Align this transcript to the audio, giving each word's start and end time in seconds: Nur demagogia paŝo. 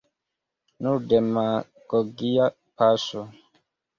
Nur 0.85 1.03
demagogia 1.09 2.49
paŝo. 2.83 3.23